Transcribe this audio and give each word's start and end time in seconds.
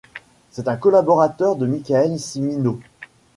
C'est 0.49 0.67
un 0.67 0.77
collaborateur 0.77 1.55
de 1.55 1.67
Michael 1.67 2.17
Cimino. 2.19 2.79